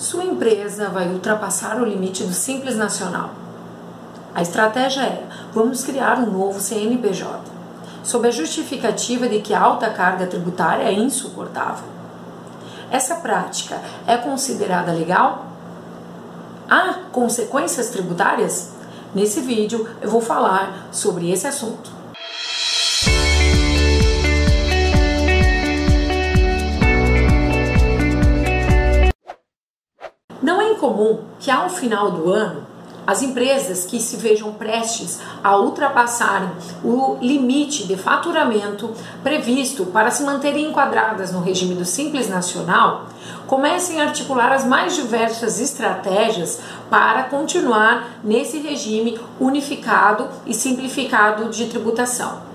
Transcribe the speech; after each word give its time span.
Sua 0.00 0.24
empresa 0.24 0.88
vai 0.88 1.08
ultrapassar 1.08 1.78
o 1.78 1.84
limite 1.84 2.24
do 2.24 2.32
Simples 2.32 2.74
Nacional. 2.74 3.32
A 4.34 4.40
estratégia 4.40 5.02
é: 5.02 5.28
vamos 5.52 5.84
criar 5.84 6.18
um 6.18 6.30
novo 6.30 6.58
CNPJ, 6.58 7.42
sob 8.02 8.26
a 8.26 8.30
justificativa 8.30 9.28
de 9.28 9.40
que 9.40 9.52
a 9.52 9.60
alta 9.60 9.90
carga 9.90 10.26
tributária 10.26 10.84
é 10.84 10.92
insuportável. 10.94 11.84
Essa 12.90 13.16
prática 13.16 13.78
é 14.06 14.16
considerada 14.16 14.90
legal? 14.90 15.44
Há 16.66 16.94
consequências 17.12 17.90
tributárias? 17.90 18.70
Nesse 19.14 19.42
vídeo 19.42 19.86
eu 20.00 20.08
vou 20.08 20.22
falar 20.22 20.88
sobre 20.90 21.30
esse 21.30 21.46
assunto. 21.46 21.99
Não 30.42 30.60
é 30.60 30.72
incomum 30.72 31.18
que 31.38 31.50
ao 31.50 31.68
final 31.68 32.10
do 32.10 32.30
ano 32.32 32.66
as 33.06 33.22
empresas 33.22 33.84
que 33.84 34.00
se 34.00 34.16
vejam 34.16 34.52
prestes 34.52 35.18
a 35.42 35.56
ultrapassarem 35.56 36.50
o 36.84 37.16
limite 37.20 37.86
de 37.86 37.96
faturamento 37.96 38.90
previsto 39.22 39.86
para 39.86 40.10
se 40.10 40.22
manterem 40.22 40.66
enquadradas 40.66 41.32
no 41.32 41.40
regime 41.40 41.74
do 41.74 41.84
Simples 41.84 42.28
Nacional 42.28 43.06
comecem 43.46 44.00
a 44.00 44.04
articular 44.04 44.52
as 44.52 44.64
mais 44.64 44.94
diversas 44.94 45.60
estratégias 45.60 46.60
para 46.88 47.24
continuar 47.24 48.20
nesse 48.22 48.58
regime 48.58 49.18
unificado 49.40 50.28
e 50.46 50.54
simplificado 50.54 51.50
de 51.50 51.66
tributação. 51.66 52.50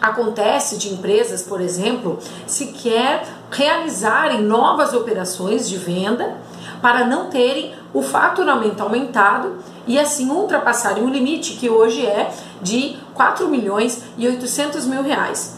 Acontece 0.00 0.78
de 0.78 0.92
empresas, 0.92 1.42
por 1.42 1.60
exemplo, 1.60 2.18
se 2.46 2.66
quer 2.68 3.24
realizarem 3.50 4.42
novas 4.42 4.92
operações 4.92 5.68
de 5.68 5.76
venda 5.76 6.36
para 6.82 7.06
não 7.06 7.30
terem 7.30 7.74
o 7.94 8.02
faturamento 8.02 8.82
aumentado 8.82 9.58
e 9.86 9.98
assim 9.98 10.28
ultrapassarem 10.28 11.04
o 11.04 11.08
limite 11.08 11.54
que 11.54 11.70
hoje 11.70 12.04
é 12.04 12.30
de 12.60 12.96
4 13.14 13.48
milhões 13.48 14.02
e 14.18 14.26
800 14.26 14.84
mil 14.86 15.02
reais. 15.02 15.56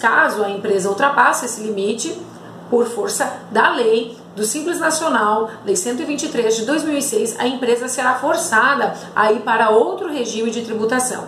Caso 0.00 0.44
a 0.44 0.50
empresa 0.50 0.88
ultrapasse 0.88 1.46
esse 1.46 1.62
limite, 1.62 2.20
por 2.68 2.86
força 2.86 3.40
da 3.50 3.70
lei 3.70 4.16
do 4.36 4.44
Simples 4.44 4.78
Nacional, 4.78 5.50
Lei 5.64 5.74
123 5.74 6.56
de 6.56 6.64
2006, 6.64 7.36
a 7.38 7.46
empresa 7.46 7.88
será 7.88 8.14
forçada 8.14 8.94
a 9.14 9.32
ir 9.32 9.40
para 9.40 9.70
outro 9.70 10.08
regime 10.08 10.50
de 10.50 10.62
tributação. 10.62 11.24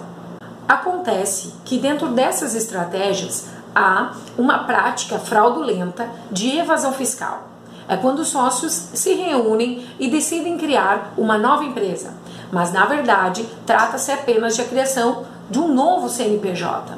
Acontece 0.69 1.53
que 1.65 1.79
dentro 1.79 2.09
dessas 2.09 2.55
estratégias 2.55 3.49
há 3.75 4.13
uma 4.39 4.61
prática 4.61 5.19
fraudulenta 5.19 6.09
de 6.31 6.59
evasão 6.59 6.93
fiscal. 6.93 7.52
É 7.89 7.97
quando 7.97 8.21
os 8.21 8.29
sócios 8.29 8.73
se 8.73 9.15
reúnem 9.15 9.85
e 9.99 10.09
decidem 10.09 10.57
criar 10.57 11.13
uma 11.17 11.37
nova 11.37 11.65
empresa, 11.65 12.15
mas 12.51 12.73
na 12.73 12.85
verdade 12.85 13.47
trata-se 13.67 14.13
apenas 14.13 14.55
de 14.55 14.63
a 14.63 14.65
criação 14.65 15.25
de 15.51 15.59
um 15.59 15.73
novo 15.73 16.09
CNPJ. 16.09 16.97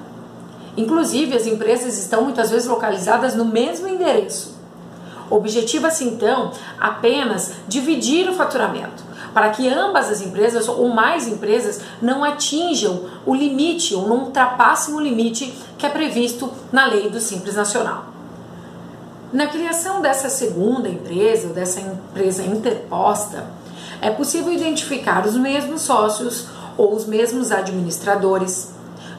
Inclusive, 0.76 1.36
as 1.36 1.46
empresas 1.46 1.98
estão 1.98 2.22
muitas 2.22 2.50
vezes 2.50 2.68
localizadas 2.68 3.34
no 3.34 3.44
mesmo 3.44 3.88
endereço. 3.88 4.54
Objetiva-se 5.30 6.04
então 6.04 6.50
apenas 6.78 7.52
dividir 7.66 8.28
o 8.28 8.34
faturamento, 8.34 9.02
para 9.32 9.50
que 9.50 9.68
ambas 9.68 10.10
as 10.10 10.20
empresas 10.20 10.68
ou 10.68 10.88
mais 10.88 11.26
empresas 11.26 11.80
não 12.02 12.22
atinjam 12.22 13.04
o 13.24 13.34
limite 13.34 13.94
ou 13.94 14.08
não 14.08 14.24
ultrapassem 14.24 14.94
o 14.94 15.00
limite 15.00 15.52
que 15.78 15.86
é 15.86 15.88
previsto 15.88 16.50
na 16.70 16.86
lei 16.86 17.08
do 17.08 17.20
Simples 17.20 17.56
Nacional. 17.56 18.13
Na 19.34 19.48
criação 19.48 20.00
dessa 20.00 20.28
segunda 20.28 20.88
empresa, 20.88 21.48
dessa 21.48 21.80
empresa 21.80 22.44
interposta, 22.44 23.44
é 24.00 24.08
possível 24.08 24.52
identificar 24.52 25.26
os 25.26 25.34
mesmos 25.34 25.82
sócios 25.82 26.46
ou 26.78 26.94
os 26.94 27.04
mesmos 27.04 27.50
administradores, 27.50 28.72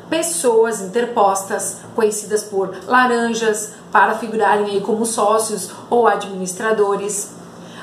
pessoas 0.10 0.80
interpostas, 0.80 1.80
conhecidas 1.94 2.44
por 2.46 2.74
laranjas, 2.88 3.74
para 3.92 4.18
figurarem 4.18 4.68
aí 4.68 4.80
como 4.80 5.06
sócios 5.06 5.70
ou 5.90 6.08
administradores. 6.08 7.32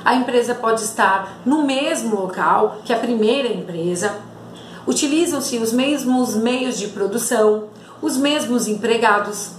A 0.03 0.15
empresa 0.15 0.55
pode 0.55 0.83
estar 0.85 1.43
no 1.45 1.67
mesmo 1.67 2.19
local 2.19 2.79
que 2.83 2.95
a 2.95 2.99
primeira 2.99 3.49
empresa. 3.49 4.11
Utilizam-se 4.87 5.59
os 5.59 5.71
mesmos 5.71 6.35
meios 6.35 6.79
de 6.79 6.87
produção, 6.89 7.65
os 8.01 8.17
mesmos 8.17 8.69
empregados, 8.69 9.51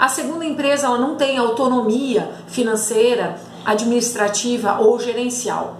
a 0.00 0.08
segunda 0.08 0.46
empresa 0.46 0.86
ela 0.86 0.96
não 0.96 1.14
tem 1.14 1.36
autonomia 1.36 2.30
financeira, 2.48 3.38
administrativa 3.66 4.78
ou 4.80 4.98
gerencial. 4.98 5.76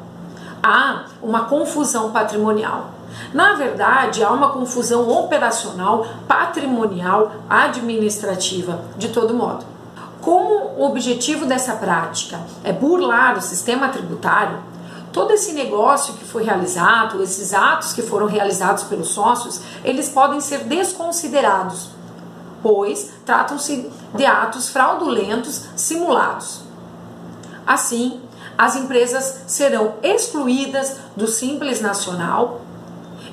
Há 0.62 1.06
uma 1.22 1.46
confusão 1.46 2.10
patrimonial. 2.10 2.90
Na 3.32 3.54
verdade, 3.54 4.22
há 4.22 4.30
uma 4.30 4.50
confusão 4.50 5.08
operacional, 5.08 6.06
patrimonial, 6.28 7.32
administrativa, 7.48 8.82
de 8.98 9.08
todo 9.08 9.32
modo. 9.32 9.64
Como 10.20 10.74
o 10.76 10.84
objetivo 10.84 11.46
dessa 11.46 11.72
prática 11.76 12.40
é 12.62 12.74
burlar 12.74 13.38
o 13.38 13.40
sistema 13.40 13.88
tributário, 13.88 14.58
todo 15.14 15.32
esse 15.32 15.54
negócio 15.54 16.12
que 16.12 16.26
foi 16.26 16.44
realizado, 16.44 17.22
esses 17.22 17.54
atos 17.54 17.94
que 17.94 18.02
foram 18.02 18.26
realizados 18.26 18.82
pelos 18.82 19.08
sócios, 19.08 19.62
eles 19.82 20.10
podem 20.10 20.42
ser 20.42 20.64
desconsiderados 20.64 21.98
pois 22.62 23.10
tratam-se 23.24 23.90
de 24.14 24.26
atos 24.26 24.68
fraudulentos 24.68 25.64
simulados. 25.76 26.62
Assim, 27.66 28.20
as 28.56 28.76
empresas 28.76 29.44
serão 29.46 29.94
excluídas 30.02 30.96
do 31.16 31.26
Simples 31.26 31.80
Nacional, 31.80 32.60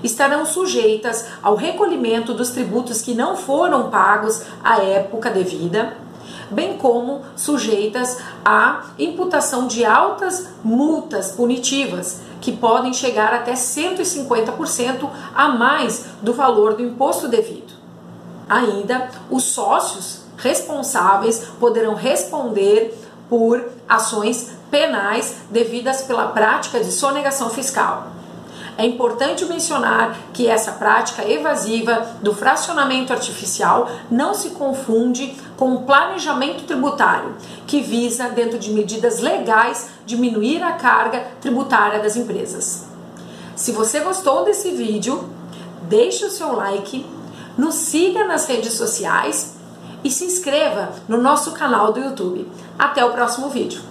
estarão 0.04 0.46
sujeitas 0.46 1.26
ao 1.42 1.56
recolhimento 1.56 2.34
dos 2.34 2.52
tributos 2.52 3.02
que 3.02 3.16
não 3.16 3.36
foram 3.36 3.90
pagos 3.90 4.44
à 4.64 4.82
época 4.82 5.30
devida, 5.30 5.98
bem 6.50 6.78
como 6.78 7.22
sujeitas 7.36 8.20
à 8.46 8.84
imputação 8.98 9.68
de 9.68 9.84
altas 9.84 10.48
multas 10.64 11.32
punitivas, 11.32 12.22
que 12.40 12.52
podem 12.52 12.94
chegar 12.94 13.34
até 13.34 13.54
150% 13.54 15.09
a 15.36 15.50
mais 15.50 16.06
do 16.22 16.34
valor 16.34 16.76
do 16.76 16.84
imposto 16.84 17.28
devido. 17.28 17.77
Ainda, 18.50 19.09
os 19.30 19.44
sócios 19.44 20.22
responsáveis 20.38 21.44
poderão 21.59 21.96
responder 21.96 22.97
por 23.30 23.63
ações 23.88 24.52
penais 24.72 25.35
devidas 25.50 26.02
pela 26.02 26.28
prática 26.28 26.80
de 26.80 26.91
sonegação 26.91 27.50
fiscal. 27.50 28.08
É 28.78 28.85
importante 28.85 29.44
mencionar 29.46 30.16
que 30.31 30.47
essa 30.47 30.74
prática 30.74 31.28
evasiva 31.28 32.06
do 32.22 32.34
fracionamento 32.34 33.12
artificial 33.12 33.90
não 34.09 34.35
se 34.35 34.52
confunde 34.52 35.35
com 35.58 35.74
o 35.74 35.81
planejamento 35.81 36.64
tributário, 36.64 37.35
que 37.66 37.81
visa, 37.81 38.29
dentro 38.29 38.59
de 38.59 38.69
medidas 38.69 39.19
legais, 39.19 39.90
diminuir 40.06 40.62
a 40.62 40.74
carga 40.74 41.25
tributária 41.41 42.00
das 42.00 42.16
empresas. 42.16 42.85
Se 43.56 43.72
você 43.72 44.02
gostou 44.02 44.46
desse 44.46 44.69
vídeo, 44.69 45.28
deixe 45.90 46.24
o 46.24 46.29
seu 46.29 46.56
like 46.56 47.03
nos 47.57 47.75
siga 47.75 48.25
nas 48.25 48.45
redes 48.45 48.73
sociais 48.73 49.56
e 50.03 50.12
se 50.12 50.25
inscreva 50.25 50.91
no 51.07 51.22
nosso 51.22 51.51
canal 51.53 51.91
do 51.91 52.00
YouTube. 52.00 52.47
Até 52.78 53.03
o 53.03 53.12
próximo 53.12 53.50
vídeo. 53.50 53.81